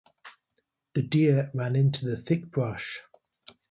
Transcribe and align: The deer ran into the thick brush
The 0.95 1.03
deer 1.03 1.51
ran 1.53 1.75
into 1.75 2.05
the 2.07 2.19
thick 2.19 2.49
brush 2.49 3.03